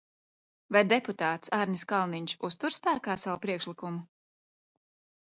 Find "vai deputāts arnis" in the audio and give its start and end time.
0.75-1.85